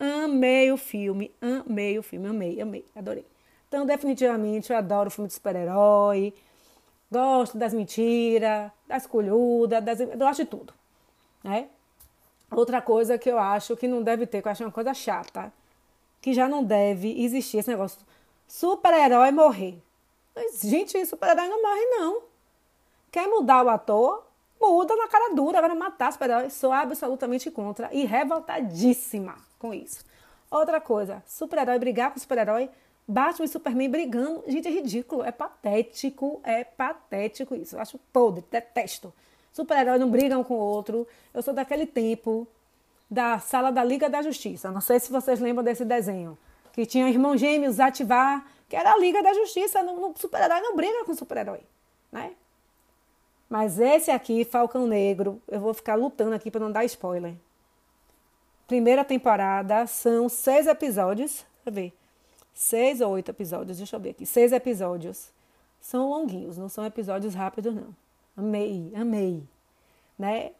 amei 0.00 0.72
o 0.72 0.78
filme, 0.78 1.30
amei 1.38 1.98
o 1.98 2.02
filme, 2.02 2.28
amei, 2.28 2.58
amei, 2.58 2.86
adorei. 2.96 3.31
Então, 3.72 3.86
definitivamente, 3.86 4.70
eu 4.70 4.76
adoro 4.76 5.10
filme 5.10 5.28
de 5.28 5.32
super-herói. 5.32 6.34
Gosto 7.10 7.56
das 7.56 7.72
mentiras, 7.72 8.70
das 8.86 9.06
colhudas, 9.06 9.82
das... 9.82 9.98
eu 9.98 10.18
gosto 10.18 10.44
de 10.44 10.44
tudo. 10.44 10.74
Né? 11.42 11.70
Outra 12.50 12.82
coisa 12.82 13.16
que 13.16 13.30
eu 13.30 13.38
acho 13.38 13.74
que 13.74 13.88
não 13.88 14.02
deve 14.02 14.26
ter, 14.26 14.42
que 14.42 14.48
eu 14.48 14.52
acho 14.52 14.62
uma 14.62 14.70
coisa 14.70 14.92
chata, 14.92 15.50
que 16.20 16.34
já 16.34 16.50
não 16.50 16.62
deve 16.62 17.18
existir 17.24 17.56
esse 17.56 17.70
negócio. 17.70 17.98
Super-herói 18.46 19.30
morrer. 19.30 19.82
Mas, 20.36 20.60
gente, 20.60 21.06
super-herói 21.06 21.48
não 21.48 21.62
morre, 21.62 21.86
não. 21.92 22.22
Quer 23.10 23.26
mudar 23.26 23.64
o 23.64 23.70
ator? 23.70 24.22
Muda 24.60 24.94
na 24.96 25.08
cara 25.08 25.34
dura. 25.34 25.56
Agora, 25.56 25.74
matar 25.74 26.12
super-herói, 26.12 26.50
sou 26.50 26.72
absolutamente 26.72 27.50
contra 27.50 27.88
e 27.90 28.04
revoltadíssima 28.04 29.34
com 29.58 29.72
isso. 29.72 30.04
Outra 30.50 30.78
coisa, 30.78 31.22
super-herói 31.26 31.78
brigar 31.78 32.12
com 32.12 32.20
super-herói 32.20 32.68
Batman 33.06 33.44
e 33.44 33.48
Superman 33.48 33.90
brigando. 33.90 34.44
Gente, 34.46 34.68
é 34.68 34.70
ridículo, 34.70 35.22
é 35.22 35.32
patético, 35.32 36.40
é 36.44 36.64
patético 36.64 37.54
isso. 37.54 37.76
Eu 37.76 37.80
acho 37.80 37.98
podre, 38.12 38.44
detesto. 38.50 39.12
Super-heróis 39.52 40.00
não 40.00 40.10
brigam 40.10 40.42
com 40.42 40.54
o 40.54 40.58
outro. 40.58 41.06
Eu 41.34 41.42
sou 41.42 41.52
daquele 41.52 41.86
tempo 41.86 42.46
da 43.10 43.38
sala 43.38 43.70
da 43.70 43.84
Liga 43.84 44.08
da 44.08 44.22
Justiça. 44.22 44.70
Não 44.70 44.80
sei 44.80 44.98
se 44.98 45.10
vocês 45.10 45.40
lembram 45.40 45.64
desse 45.64 45.84
desenho. 45.84 46.38
Que 46.72 46.86
tinha 46.86 47.08
irmão 47.08 47.36
gêmeos 47.36 47.78
ativar, 47.78 48.46
que 48.68 48.74
era 48.74 48.92
a 48.92 48.98
Liga 48.98 49.22
da 49.22 49.34
Justiça. 49.34 49.82
No, 49.82 50.14
super-herói 50.16 50.60
não 50.60 50.74
briga 50.74 51.04
com 51.04 51.14
super-herói, 51.14 51.60
né? 52.10 52.32
Mas 53.50 53.78
esse 53.78 54.10
aqui, 54.10 54.46
Falcão 54.46 54.86
Negro, 54.86 55.42
eu 55.46 55.60
vou 55.60 55.74
ficar 55.74 55.94
lutando 55.94 56.34
aqui 56.34 56.50
para 56.50 56.62
não 56.62 56.72
dar 56.72 56.86
spoiler. 56.86 57.34
Primeira 58.66 59.04
temporada 59.04 59.86
são 59.86 60.26
seis 60.30 60.66
episódios. 60.66 61.44
Deixa 61.64 61.66
eu 61.66 61.72
ver 61.72 62.01
seis 62.54 63.00
ou 63.00 63.12
oito 63.12 63.30
episódios, 63.30 63.78
deixa 63.78 63.96
eu 63.96 64.00
ver 64.00 64.10
aqui, 64.10 64.26
seis 64.26 64.52
episódios. 64.52 65.30
São 65.80 66.10
longuinhos, 66.10 66.56
não 66.56 66.68
são 66.68 66.84
episódios 66.84 67.34
rápidos, 67.34 67.74
não. 67.74 67.94
Amei, 68.36 68.92
amei, 68.94 69.42
né? 70.18 70.52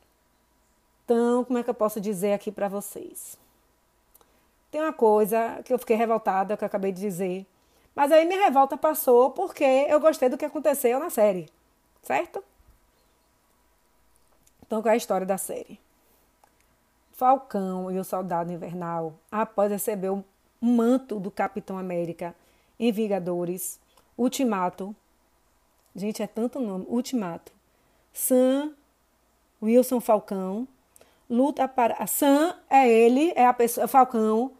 Então, 1.05 1.45
como 1.45 1.59
é 1.59 1.63
que 1.63 1.71
eu 1.71 1.75
posso 1.75 2.01
dizer 2.01 2.33
aqui 2.33 2.51
para 2.51 2.69
vocês? 2.69 3.39
Tem 4.71 4.81
uma 4.81 4.93
coisa 4.93 5.63
que 5.65 5.73
eu 5.73 5.79
fiquei 5.79 5.97
revoltada, 5.97 6.57
que 6.57 6.65
eu 6.65 6.67
acabei 6.67 6.93
de 6.93 7.01
dizer, 7.01 7.47
mas 7.95 8.11
aí 8.11 8.25
minha 8.25 8.43
revolta 8.43 8.77
passou 8.77 9.31
porque 9.31 9.65
eu 9.65 10.01
gostei 10.01 10.29
do 10.29 10.39
que 10.39 10.45
aconteceu 10.45 10.99
na 10.99 11.11
série, 11.11 11.49
certo? 12.03 12.43
Então, 14.67 14.81
qual 14.81 14.91
é 14.91 14.95
a 14.95 14.97
história 14.97 15.27
da 15.27 15.37
série? 15.37 15.79
Falcão 17.13 17.91
e 17.91 17.99
o 17.99 18.05
Soldado 18.05 18.51
Invernal, 18.51 19.15
após 19.31 19.71
receber 19.71 20.09
o 20.09 20.25
manto 20.63 21.19
do 21.19 21.31
Capitão 21.31 21.77
América 21.77 22.35
em 22.79 22.93
Vingadores, 22.93 23.81
Ultimato. 24.17 24.95
Gente, 25.95 26.23
é 26.23 26.27
tanto 26.27 26.61
nome. 26.61 26.87
Ultimato. 26.89 27.53
Sam 28.13 28.73
Wilson 29.61 30.01
Falcão 30.01 30.67
luta 31.29 31.67
para. 31.67 32.07
Sam 32.07 32.55
é 32.69 32.89
ele, 32.89 33.33
é 33.35 33.47
a 33.47 33.53
pessoa. 33.53 33.85
É 33.85 33.87
Falcão. 33.89 34.53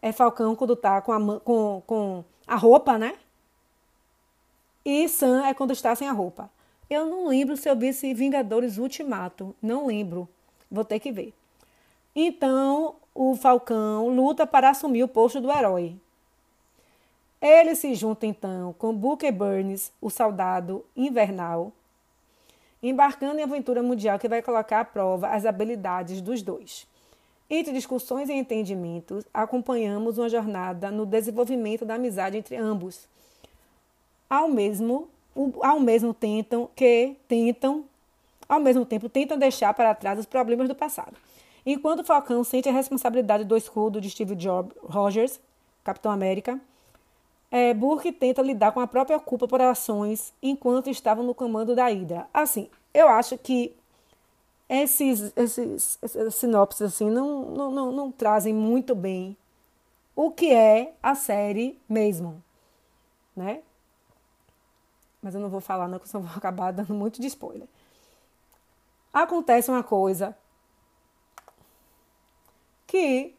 É 0.00 0.12
Falcão 0.12 0.56
quando 0.56 0.74
tá 0.74 1.00
com 1.02 1.12
a, 1.12 1.40
com, 1.40 1.82
com 1.86 2.24
a 2.46 2.56
roupa, 2.56 2.96
né? 2.96 3.14
E 4.84 5.08
Sam 5.08 5.44
é 5.44 5.52
quando 5.52 5.72
está 5.72 5.94
sem 5.94 6.08
a 6.08 6.12
roupa. 6.12 6.50
Eu 6.88 7.04
não 7.06 7.28
lembro 7.28 7.56
se 7.56 7.68
eu 7.68 7.76
vi 7.76 7.88
esse 7.88 8.14
Vingadores 8.14 8.78
Ultimato. 8.78 9.54
Não 9.60 9.86
lembro. 9.86 10.28
Vou 10.70 10.84
ter 10.84 10.98
que 10.98 11.12
ver. 11.12 11.34
Então, 12.14 12.96
o 13.14 13.34
Falcão 13.36 14.08
luta 14.08 14.46
para 14.46 14.70
assumir 14.70 15.02
o 15.02 15.08
posto 15.08 15.40
do 15.40 15.50
herói. 15.50 15.96
Ele 17.40 17.74
se 17.74 17.94
junta 17.94 18.26
então 18.26 18.74
com 18.78 18.94
Booker 18.94 19.32
Burns, 19.32 19.92
o 20.00 20.10
soldado 20.10 20.84
invernal, 20.94 21.72
embarcando 22.82 23.40
em 23.40 23.42
aventura 23.42 23.82
mundial 23.82 24.18
que 24.18 24.28
vai 24.28 24.42
colocar 24.42 24.80
à 24.80 24.84
prova 24.84 25.28
as 25.28 25.46
habilidades 25.46 26.20
dos 26.20 26.42
dois. 26.42 26.86
Entre 27.48 27.72
discussões 27.72 28.28
e 28.28 28.32
entendimentos, 28.32 29.24
acompanhamos 29.34 30.18
uma 30.18 30.28
jornada 30.28 30.90
no 30.90 31.04
desenvolvimento 31.04 31.84
da 31.84 31.94
amizade 31.94 32.36
entre 32.36 32.56
ambos. 32.56 33.08
Ao 34.28 34.48
mesmo, 34.48 35.08
ao 35.60 35.80
mesmo 35.80 36.14
tentam 36.14 36.68
que 36.76 37.16
tentam, 37.26 37.84
ao 38.48 38.60
mesmo 38.60 38.86
tempo 38.86 39.08
tentam 39.08 39.36
deixar 39.36 39.74
para 39.74 39.94
trás 39.94 40.18
os 40.18 40.26
problemas 40.26 40.68
do 40.68 40.74
passado. 40.74 41.16
Enquanto 41.64 42.04
Falcão 42.04 42.42
sente 42.42 42.68
a 42.68 42.72
responsabilidade 42.72 43.44
do 43.44 43.56
escudo 43.56 44.00
de 44.00 44.10
Steve 44.10 44.34
Jobs, 44.34 44.74
Rogers, 44.82 45.40
Capitão 45.84 46.10
América, 46.10 46.60
é, 47.50 47.74
Burke 47.74 48.12
tenta 48.12 48.42
lidar 48.42 48.72
com 48.72 48.80
a 48.80 48.86
própria 48.86 49.18
culpa 49.18 49.48
por 49.48 49.60
ações 49.60 50.32
enquanto 50.42 50.88
estava 50.88 51.22
no 51.22 51.34
comando 51.34 51.74
da 51.74 51.86
Hydra. 51.86 52.28
Assim, 52.32 52.70
eu 52.94 53.08
acho 53.08 53.36
que 53.36 53.74
esses, 54.68 55.32
esses, 55.36 55.98
esses 56.00 56.34
sinopses 56.36 56.82
assim, 56.82 57.10
não, 57.10 57.46
não, 57.50 57.70
não, 57.72 57.92
não 57.92 58.12
trazem 58.12 58.54
muito 58.54 58.94
bem 58.94 59.36
o 60.14 60.30
que 60.30 60.52
é 60.52 60.94
a 61.02 61.14
série 61.14 61.78
mesmo, 61.88 62.42
né? 63.34 63.62
Mas 65.22 65.34
eu 65.34 65.40
não 65.40 65.48
vou 65.48 65.60
falar, 65.60 65.88
não, 65.88 65.98
porque 65.98 66.10
senão 66.10 66.24
vou 66.24 66.32
acabar 66.36 66.72
dando 66.72 66.94
muito 66.94 67.20
de 67.20 67.26
spoiler. 67.26 67.66
Acontece 69.12 69.70
uma 69.70 69.82
coisa 69.82 70.36
que 72.90 73.36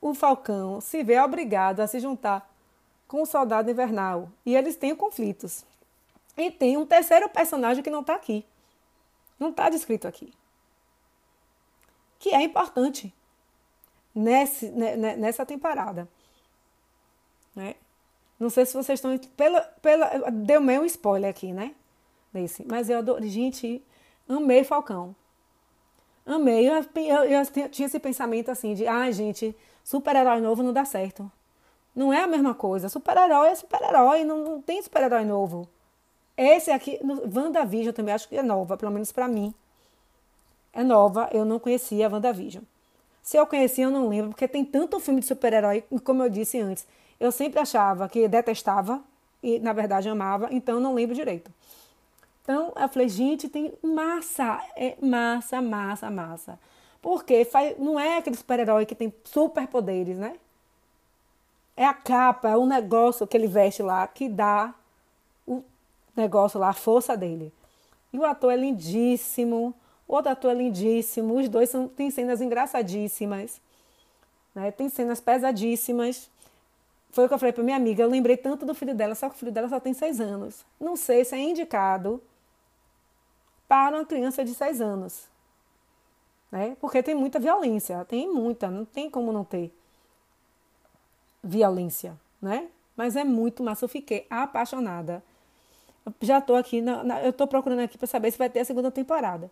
o 0.00 0.14
Falcão 0.14 0.80
se 0.80 1.02
vê 1.02 1.18
obrigado 1.18 1.80
a 1.80 1.88
se 1.88 1.98
juntar 1.98 2.48
com 3.08 3.22
o 3.22 3.26
Soldado 3.26 3.68
Invernal 3.68 4.30
e 4.46 4.54
eles 4.54 4.76
têm 4.76 4.94
conflitos. 4.94 5.64
E 6.36 6.52
tem 6.52 6.76
um 6.76 6.86
terceiro 6.86 7.28
personagem 7.28 7.82
que 7.82 7.90
não 7.90 8.02
está 8.02 8.14
aqui. 8.14 8.46
Não 9.40 9.50
está 9.50 9.68
descrito 9.68 10.06
aqui. 10.06 10.32
Que 12.20 12.32
é 12.32 12.42
importante 12.42 13.12
nesse, 14.14 14.70
né, 14.70 14.94
né, 14.94 15.16
nessa 15.16 15.44
temporada. 15.44 16.08
Né? 17.56 17.74
Não 18.38 18.50
sei 18.50 18.64
se 18.64 18.74
vocês 18.74 19.00
estão. 19.00 19.18
Pela, 19.36 19.62
pela, 19.82 20.30
deu 20.30 20.60
meio 20.60 20.84
spoiler 20.86 21.28
aqui, 21.28 21.52
né? 21.52 21.74
Desse. 22.32 22.64
Mas 22.64 22.88
eu 22.88 22.98
adoro. 22.98 23.26
Gente, 23.26 23.84
amei 24.28 24.62
Falcão. 24.62 25.14
Amei. 26.24 26.68
Eu, 26.68 26.84
eu, 26.96 27.24
eu 27.24 27.68
tinha 27.68 27.86
esse 27.86 27.98
pensamento 27.98 28.50
assim 28.50 28.74
de, 28.74 28.86
ai, 28.86 29.08
ah, 29.08 29.12
gente, 29.12 29.56
super-herói 29.84 30.40
novo 30.40 30.62
não 30.62 30.72
dá 30.72 30.84
certo. 30.84 31.30
Não 31.94 32.12
é 32.12 32.22
a 32.22 32.26
mesma 32.26 32.54
coisa. 32.54 32.88
Super-herói 32.88 33.48
é 33.48 33.54
super-herói, 33.54 34.24
não, 34.24 34.38
não 34.44 34.62
tem 34.62 34.80
super-herói 34.82 35.24
novo. 35.24 35.68
Esse 36.36 36.70
aqui, 36.70 36.98
WandaVision 37.02 37.88
eu 37.88 37.92
também 37.92 38.14
acho 38.14 38.28
que 38.28 38.36
é 38.36 38.42
nova, 38.42 38.76
pelo 38.76 38.92
menos 38.92 39.12
para 39.12 39.28
mim. 39.28 39.54
É 40.72 40.82
nova, 40.82 41.28
eu 41.32 41.44
não 41.44 41.58
conhecia 41.58 42.08
WandaVision. 42.08 42.64
Se 43.22 43.36
eu 43.36 43.46
conhecia, 43.46 43.84
eu 43.84 43.90
não 43.90 44.08
lembro, 44.08 44.30
porque 44.30 44.48
tem 44.48 44.64
tanto 44.64 44.98
filme 44.98 45.20
de 45.20 45.26
super-herói, 45.26 45.84
como 46.02 46.22
eu 46.22 46.30
disse 46.30 46.58
antes. 46.60 46.86
Eu 47.20 47.30
sempre 47.30 47.60
achava 47.60 48.08
que 48.08 48.26
detestava 48.26 49.00
e, 49.42 49.60
na 49.60 49.72
verdade, 49.72 50.08
amava, 50.08 50.48
então 50.50 50.80
não 50.80 50.94
lembro 50.94 51.14
direito. 51.14 51.52
Então, 52.42 52.72
eu 52.76 52.88
falei, 52.88 53.08
gente, 53.08 53.48
tem 53.48 53.72
massa, 53.82 54.60
é 54.74 54.96
massa, 55.00 55.62
massa, 55.62 56.10
massa. 56.10 56.58
Porque 57.00 57.46
não 57.78 57.98
é 57.98 58.18
aquele 58.18 58.36
super-herói 58.36 58.84
que 58.84 58.94
tem 58.94 59.12
superpoderes, 59.24 60.18
né? 60.18 60.34
É 61.76 61.86
a 61.86 61.94
capa, 61.94 62.50
é 62.50 62.56
o 62.56 62.66
negócio 62.66 63.26
que 63.26 63.36
ele 63.36 63.46
veste 63.46 63.82
lá 63.82 64.06
que 64.06 64.28
dá 64.28 64.74
o 65.46 65.62
negócio 66.16 66.60
lá, 66.60 66.68
a 66.68 66.74
força 66.74 67.16
dele. 67.16 67.52
E 68.12 68.18
o 68.18 68.24
ator 68.24 68.52
é 68.52 68.56
lindíssimo, 68.56 69.74
o 70.06 70.14
outro 70.14 70.30
ator 70.30 70.50
é 70.50 70.54
lindíssimo, 70.54 71.38
os 71.38 71.48
dois 71.48 71.70
são, 71.70 71.88
têm 71.88 72.10
cenas 72.10 72.40
engraçadíssimas, 72.40 73.60
né? 74.54 74.70
tem 74.70 74.88
cenas 74.88 75.20
pesadíssimas. 75.20 76.28
Foi 77.10 77.24
o 77.24 77.28
que 77.28 77.34
eu 77.34 77.38
falei 77.38 77.52
para 77.52 77.64
minha 77.64 77.76
amiga, 77.76 78.02
eu 78.02 78.08
lembrei 78.08 78.36
tanto 78.36 78.66
do 78.66 78.74
filho 78.74 78.94
dela, 78.94 79.14
só 79.14 79.28
que 79.28 79.36
o 79.36 79.38
filho 79.38 79.52
dela 79.52 79.68
só 79.68 79.80
tem 79.80 79.94
seis 79.94 80.20
anos. 80.20 80.64
Não 80.80 80.96
sei 80.96 81.24
se 81.24 81.34
é 81.34 81.38
indicado 81.38 82.22
para 83.72 83.96
uma 83.96 84.04
criança 84.04 84.44
de 84.44 84.54
6 84.54 84.82
anos. 84.82 85.30
Né? 86.50 86.76
Porque 86.78 87.02
tem 87.02 87.14
muita 87.14 87.40
violência, 87.40 88.04
tem 88.04 88.30
muita, 88.30 88.70
não 88.70 88.84
tem 88.84 89.08
como 89.08 89.32
não 89.32 89.44
ter 89.44 89.74
violência, 91.42 92.14
né? 92.42 92.68
Mas 92.94 93.16
é 93.16 93.24
muito 93.24 93.62
massa, 93.62 93.86
eu 93.86 93.88
fiquei 93.88 94.26
apaixonada. 94.28 95.24
Eu 96.04 96.12
já 96.20 96.36
estou 96.36 96.56
aqui, 96.56 96.82
na, 96.82 97.02
na, 97.02 97.22
eu 97.22 97.30
estou 97.30 97.46
procurando 97.46 97.80
aqui 97.80 97.96
para 97.96 98.06
saber 98.06 98.30
se 98.30 98.36
vai 98.36 98.50
ter 98.50 98.60
a 98.60 98.64
segunda 98.66 98.90
temporada. 98.90 99.50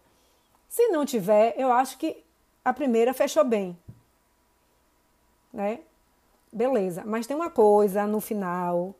Se 0.69 0.89
não 0.89 1.07
tiver, 1.07 1.55
eu 1.57 1.73
acho 1.73 1.97
que 1.97 2.23
a 2.63 2.75
primeira 2.75 3.15
fechou 3.15 3.43
bem, 3.43 3.75
né? 5.51 5.81
Beleza, 6.53 7.05
mas 7.07 7.27
tem 7.27 7.35
uma 7.35 7.49
coisa 7.49 8.07
no 8.07 8.21
final 8.21 8.95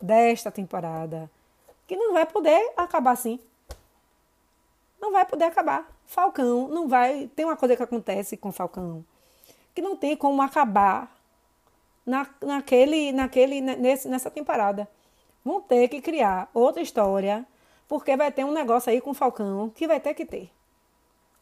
desta 0.00 0.50
temporada 0.50 1.30
que 1.86 1.94
não 1.94 2.14
vai 2.14 2.24
poder 2.24 2.72
acabar 2.74 3.10
assim. 3.10 3.38
Não 5.02 5.10
vai 5.12 5.26
poder 5.26 5.46
acabar. 5.46 5.90
Falcão 6.06 6.68
não 6.68 6.86
vai. 6.88 7.28
Tem 7.34 7.44
uma 7.44 7.56
coisa 7.56 7.76
que 7.76 7.82
acontece 7.82 8.36
com 8.36 8.52
Falcão 8.52 9.04
que 9.74 9.82
não 9.82 9.96
tem 9.96 10.16
como 10.16 10.42
acabar 10.42 11.12
na, 12.04 12.26
naquele, 12.42 13.12
naquele, 13.12 13.60
nesse, 13.60 14.08
nessa 14.08 14.30
temporada. 14.30 14.88
Vão 15.44 15.60
ter 15.60 15.88
que 15.88 16.00
criar 16.00 16.48
outra 16.54 16.82
história, 16.82 17.46
porque 17.88 18.16
vai 18.16 18.30
ter 18.30 18.44
um 18.44 18.52
negócio 18.52 18.90
aí 18.90 19.00
com 19.00 19.14
Falcão 19.14 19.70
que 19.70 19.86
vai 19.86 19.98
ter 19.98 20.14
que 20.14 20.24
ter. 20.24 20.50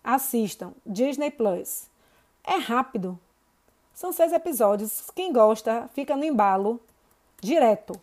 Assistam 0.02 0.72
Disney 0.86 1.30
Plus. 1.30 1.88
É 2.44 2.56
rápido. 2.56 3.18
São 3.92 4.12
seis 4.12 4.32
episódios. 4.32 5.10
Quem 5.14 5.32
gosta, 5.32 5.90
fica 5.92 6.16
no 6.16 6.24
embalo 6.24 6.80
direto. 7.40 8.00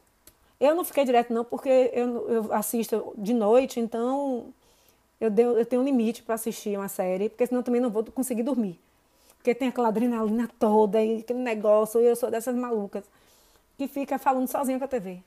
Eu 0.59 0.75
não 0.75 0.83
fiquei 0.83 1.05
direto, 1.05 1.33
não, 1.33 1.45
porque 1.45 1.91
eu, 1.93 2.29
eu 2.29 2.53
assisto 2.53 3.13
de 3.17 3.33
noite, 3.33 3.79
então 3.79 4.53
eu, 5.19 5.29
deu, 5.29 5.57
eu 5.57 5.65
tenho 5.65 5.81
um 5.81 5.85
limite 5.85 6.23
para 6.23 6.35
assistir 6.35 6.77
uma 6.77 6.87
série, 6.87 7.29
porque 7.29 7.47
senão 7.47 7.63
também 7.63 7.81
não 7.81 7.89
vou 7.89 8.03
conseguir 8.05 8.43
dormir. 8.43 8.79
Porque 9.37 9.55
tem 9.55 9.69
aquela 9.69 9.87
adrenalina 9.87 10.49
toda 10.59 11.01
e 11.01 11.19
aquele 11.19 11.39
negócio, 11.39 12.01
e 12.01 12.05
eu 12.05 12.15
sou 12.15 12.29
dessas 12.29 12.55
malucas 12.55 13.03
que 13.77 13.87
fica 13.87 14.17
falando 14.17 14.47
sozinha 14.47 14.77
com 14.77 14.85
a 14.85 14.87
TV. 14.87 15.21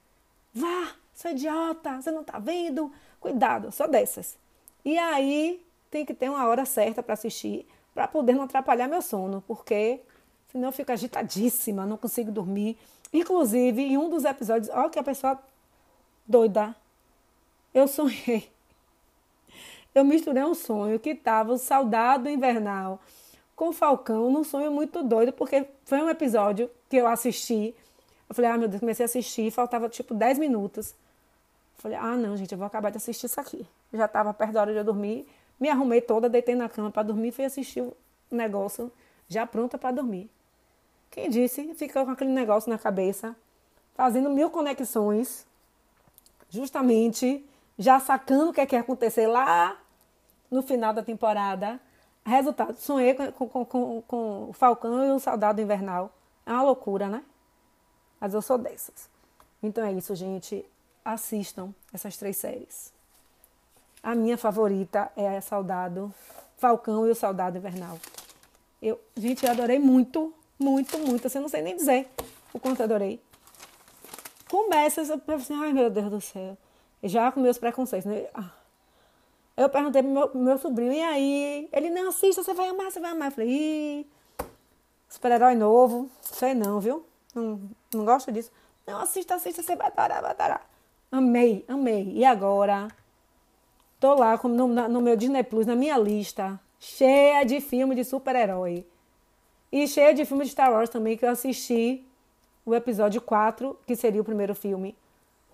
Vá, 0.52 0.94
seu 1.14 1.30
idiota, 1.30 2.00
você 2.00 2.10
não 2.10 2.24
tá 2.24 2.38
vendo? 2.38 2.92
Cuidado, 3.20 3.70
sou 3.70 3.88
dessas. 3.88 4.36
E 4.84 4.98
aí 4.98 5.64
tem 5.90 6.04
que 6.04 6.14
ter 6.14 6.28
uma 6.28 6.46
hora 6.46 6.64
certa 6.64 7.02
para 7.02 7.14
assistir, 7.14 7.66
para 7.94 8.08
poder 8.08 8.34
não 8.34 8.44
atrapalhar 8.44 8.88
meu 8.88 9.02
sono, 9.02 9.42
porque 9.46 10.00
senão 10.50 10.68
eu 10.68 10.72
fico 10.72 10.92
agitadíssima, 10.92 11.86
não 11.86 11.96
consigo 11.96 12.30
dormir. 12.30 12.76
Inclusive, 13.12 13.82
em 13.82 13.98
um 13.98 14.08
dos 14.08 14.24
episódios, 14.24 14.70
olha 14.72 14.88
que 14.88 14.98
a 14.98 15.02
pessoa 15.02 15.38
doida. 16.26 16.74
Eu 17.72 17.86
sonhei. 17.86 18.50
Eu 19.94 20.04
misturei 20.04 20.42
um 20.44 20.54
sonho 20.54 20.98
que 21.00 21.10
estava 21.10 21.52
o 21.52 21.58
Soldado 21.58 22.28
Invernal 22.28 23.00
com 23.56 23.68
o 23.68 23.72
Falcão 23.72 24.30
num 24.30 24.44
sonho 24.44 24.70
muito 24.70 25.02
doido, 25.02 25.32
porque 25.32 25.66
foi 25.84 26.00
um 26.00 26.08
episódio 26.08 26.70
que 26.88 26.96
eu 26.96 27.06
assisti. 27.06 27.74
Eu 28.28 28.34
falei, 28.34 28.50
ah, 28.50 28.56
meu 28.56 28.68
Deus, 28.68 28.80
comecei 28.80 29.04
a 29.04 29.06
assistir, 29.06 29.50
faltava 29.50 29.88
tipo 29.88 30.14
10 30.14 30.38
minutos. 30.38 30.90
Eu 31.76 31.82
falei, 31.82 31.98
ah, 31.98 32.16
não, 32.16 32.36
gente, 32.36 32.52
eu 32.52 32.58
vou 32.58 32.66
acabar 32.66 32.90
de 32.90 32.96
assistir 32.96 33.26
isso 33.26 33.40
aqui. 33.40 33.66
Já 33.92 34.06
estava 34.06 34.32
perto 34.32 34.52
da 34.52 34.60
hora 34.60 34.72
de 34.72 34.78
eu 34.78 34.84
dormir. 34.84 35.28
Me 35.58 35.68
arrumei 35.68 36.00
toda, 36.00 36.28
deitei 36.28 36.54
na 36.54 36.68
cama 36.68 36.90
para 36.90 37.02
dormir, 37.02 37.32
fui 37.32 37.44
assistir 37.44 37.82
o 37.82 37.94
negócio 38.30 38.90
já 39.28 39.46
pronta 39.46 39.76
para 39.76 39.92
dormir. 39.92 40.30
Quem 41.10 41.28
disse, 41.28 41.74
ficou 41.74 42.04
com 42.04 42.12
aquele 42.12 42.30
negócio 42.30 42.70
na 42.70 42.78
cabeça, 42.78 43.34
fazendo 43.94 44.30
mil 44.30 44.48
conexões, 44.48 45.46
justamente 46.48 47.44
já 47.80 47.98
sacando 47.98 48.50
o 48.50 48.52
que 48.52 48.60
é 48.60 48.66
que 48.66 48.76
ia 48.76 48.82
acontecer 48.82 49.26
lá 49.26 49.74
no 50.50 50.62
final 50.62 50.92
da 50.92 51.02
temporada. 51.02 51.80
Resultado, 52.22 52.76
sonhei 52.76 53.14
com, 53.14 53.48
com, 53.48 53.64
com, 53.64 54.02
com 54.02 54.50
o 54.50 54.52
Falcão 54.52 55.02
e 55.02 55.10
o 55.12 55.18
Soldado 55.18 55.62
Invernal. 55.62 56.12
É 56.44 56.52
uma 56.52 56.62
loucura, 56.62 57.08
né? 57.08 57.24
Mas 58.20 58.34
eu 58.34 58.42
sou 58.42 58.58
dessas. 58.58 59.08
Então 59.62 59.82
é 59.82 59.92
isso, 59.94 60.14
gente. 60.14 60.62
Assistam 61.02 61.72
essas 61.90 62.18
três 62.18 62.36
séries. 62.36 62.92
A 64.02 64.14
minha 64.14 64.36
favorita 64.36 65.10
é 65.16 65.38
a 65.38 65.40
Saudado, 65.40 66.12
Falcão 66.58 67.06
e 67.06 67.10
o 67.10 67.14
Saudado 67.14 67.56
Invernal. 67.56 67.98
Eu, 68.82 69.00
gente, 69.16 69.46
eu 69.46 69.52
adorei 69.52 69.78
muito, 69.78 70.34
muito, 70.58 70.98
muito. 70.98 71.26
Assim, 71.26 71.38
eu 71.38 71.42
não 71.42 71.48
sei 71.48 71.62
nem 71.62 71.76
dizer 71.76 72.10
o 72.52 72.60
quanto 72.60 72.82
adorei. 72.82 73.22
Começa, 74.50 75.00
eu 75.00 75.34
assim, 75.34 75.54
ai 75.54 75.72
meu 75.72 75.88
Deus 75.88 76.10
do 76.10 76.20
céu. 76.20 76.58
Já 77.02 77.32
com 77.32 77.40
meus 77.40 77.58
preconceitos, 77.58 78.10
né? 78.10 78.26
Ah. 78.34 78.50
Eu 79.56 79.68
perguntei 79.68 80.02
pro 80.02 80.10
meu, 80.10 80.30
meu 80.34 80.58
sobrinho, 80.58 80.92
e 80.92 81.02
aí? 81.02 81.68
Ele, 81.72 81.90
não, 81.90 82.08
assista, 82.08 82.42
você 82.42 82.54
vai 82.54 82.68
amar, 82.68 82.90
você 82.90 83.00
vai 83.00 83.10
amar. 83.10 83.28
Eu 83.28 83.32
falei, 83.32 83.50
ih, 83.50 84.06
super-herói 85.08 85.54
novo, 85.54 86.08
sei 86.22 86.54
não, 86.54 86.80
viu? 86.80 87.04
Não, 87.34 87.60
não 87.92 88.04
gosto 88.04 88.32
disso. 88.32 88.50
Não, 88.86 89.00
assista, 89.00 89.34
assista, 89.34 89.62
você 89.62 89.76
vai 89.76 89.88
adorar, 89.88 90.22
vai 90.22 90.30
adorar. 90.30 90.70
Amei, 91.12 91.64
amei. 91.68 92.12
E 92.14 92.24
agora? 92.24 92.88
Tô 93.98 94.14
lá 94.14 94.38
no, 94.42 94.66
no 94.66 95.00
meu 95.00 95.16
Disney 95.16 95.42
Plus, 95.42 95.66
na 95.66 95.76
minha 95.76 95.98
lista, 95.98 96.58
cheia 96.78 97.44
de 97.44 97.60
filme 97.60 97.94
de 97.94 98.04
super-herói. 98.04 98.86
E 99.70 99.86
cheia 99.86 100.14
de 100.14 100.24
filme 100.24 100.44
de 100.44 100.50
Star 100.50 100.72
Wars 100.72 100.88
também, 100.88 101.16
que 101.16 101.24
eu 101.24 101.30
assisti 101.30 102.04
o 102.64 102.74
episódio 102.74 103.20
4, 103.20 103.78
que 103.86 103.94
seria 103.94 104.20
o 104.20 104.24
primeiro 104.24 104.54
filme. 104.54 104.96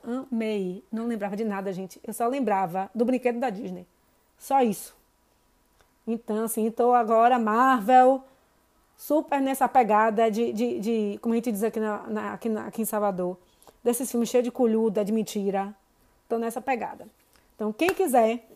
Amei. 0.07 0.85
Não 0.93 1.09
lembrava 1.09 1.37
de 1.37 1.45
nada, 1.45 1.73
gente. 1.73 2.01
Eu 2.07 2.15
só 2.15 2.29
lembrava 2.29 2.89
do 2.95 3.05
brinquedo 3.05 3.41
da 3.41 3.51
Disney. 3.51 3.85
Só 4.39 4.63
isso. 4.63 4.95
Então, 6.07 6.45
assim, 6.45 6.69
estou 6.69 6.95
agora 6.95 7.39
Marvel, 7.39 8.23
super 8.97 9.41
nessa 9.41 9.69
pegada 9.69 10.31
de, 10.31 10.53
de, 10.53 10.81
de 10.81 11.19
como 11.21 11.35
a 11.35 11.37
gente 11.37 11.51
diz 11.51 11.65
aqui, 11.65 11.81
na, 11.81 12.07
na, 12.07 12.33
aqui, 12.35 12.49
na, 12.49 12.67
aqui 12.67 12.83
em 12.83 12.85
Salvador, 12.85 13.37
desses 13.83 14.09
filmes 14.09 14.29
cheios 14.29 14.45
de 14.45 14.53
colhuda, 14.53 15.05
de 15.05 15.11
mentira. 15.11 15.75
Estou 16.23 16.39
nessa 16.39 16.61
pegada. 16.61 17.09
Então, 17.57 17.73
quem 17.73 17.89
quiser 17.89 18.49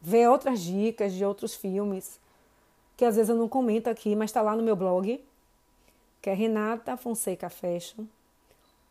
ver 0.00 0.28
outras 0.28 0.60
dicas 0.60 1.14
de 1.14 1.24
outros 1.24 1.54
filmes, 1.54 2.20
que 2.96 3.06
às 3.06 3.16
vezes 3.16 3.30
eu 3.30 3.36
não 3.36 3.48
comento 3.48 3.88
aqui, 3.88 4.14
mas 4.14 4.28
está 4.28 4.42
lá 4.42 4.54
no 4.54 4.62
meu 4.62 4.76
blog, 4.76 5.24
que 6.20 6.28
é 6.28 6.34
Renata 6.34 6.96
Fonseca 6.98 7.48
Fashion. 7.48 8.04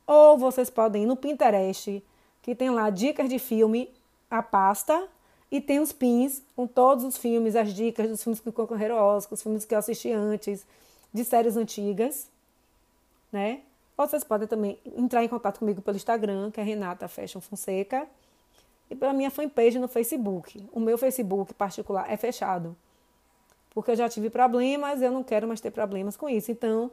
Ou 0.05 0.37
vocês 0.37 0.69
podem 0.69 1.03
ir 1.03 1.05
no 1.05 1.15
Pinterest, 1.15 2.03
que 2.41 2.53
tem 2.53 2.69
lá 2.69 2.89
dicas 2.89 3.29
de 3.29 3.39
filme, 3.39 3.89
a 4.29 4.43
pasta, 4.43 5.07
e 5.51 5.61
tem 5.61 5.79
os 5.79 5.93
pins 5.93 6.41
com 6.55 6.65
todos 6.65 7.03
os 7.03 7.17
filmes, 7.17 7.55
as 7.55 7.73
dicas 7.73 8.09
dos 8.09 8.23
filmes 8.23 8.39
que 8.39 8.51
concorreram 8.51 8.97
ao 8.97 9.17
Oscar, 9.17 9.33
os 9.33 9.43
filmes 9.43 9.65
que 9.65 9.73
eu 9.73 9.79
assisti 9.79 10.11
antes, 10.11 10.65
de 11.13 11.23
séries 11.23 11.55
antigas, 11.55 12.27
né? 13.31 13.61
Ou 13.95 14.07
vocês 14.07 14.23
podem 14.23 14.47
também 14.47 14.79
entrar 14.97 15.23
em 15.23 15.27
contato 15.27 15.59
comigo 15.59 15.81
pelo 15.81 15.95
Instagram, 15.95 16.49
que 16.49 16.59
é 16.59 16.63
Renata 16.63 17.07
Fashion 17.07 17.39
Fonseca 17.39 18.07
e 18.89 18.95
pela 18.95 19.13
minha 19.13 19.29
fanpage 19.29 19.77
no 19.77 19.87
Facebook. 19.87 20.67
O 20.73 20.79
meu 20.79 20.97
Facebook 20.97 21.53
particular 21.53 22.11
é 22.11 22.17
fechado. 22.17 22.75
Porque 23.69 23.91
eu 23.91 23.95
já 23.95 24.09
tive 24.09 24.29
problemas, 24.29 25.01
eu 25.01 25.11
não 25.11 25.23
quero 25.23 25.47
mais 25.47 25.61
ter 25.61 25.71
problemas 25.71 26.17
com 26.17 26.27
isso. 26.27 26.51
Então, 26.51 26.91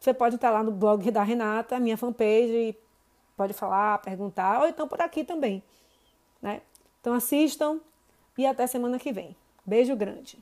você 0.00 0.14
pode 0.14 0.36
estar 0.36 0.50
lá 0.50 0.62
no 0.62 0.72
blog 0.72 1.10
da 1.10 1.22
Renata, 1.22 1.78
minha 1.78 1.96
fanpage, 1.96 2.74
pode 3.36 3.52
falar, 3.52 3.98
perguntar, 3.98 4.62
ou 4.62 4.66
então 4.66 4.88
por 4.88 5.00
aqui 5.00 5.22
também. 5.22 5.62
Né? 6.40 6.62
Então 7.00 7.12
assistam 7.12 7.78
e 8.38 8.46
até 8.46 8.66
semana 8.66 8.98
que 8.98 9.12
vem. 9.12 9.36
Beijo 9.64 9.94
grande. 9.94 10.38